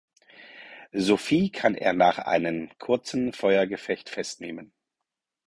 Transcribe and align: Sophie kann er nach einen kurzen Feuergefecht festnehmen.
Sophie 0.93 1.51
kann 1.51 1.75
er 1.75 1.93
nach 1.93 2.17
einen 2.17 2.75
kurzen 2.79 3.33
Feuergefecht 3.33 4.09
festnehmen. 4.09 4.73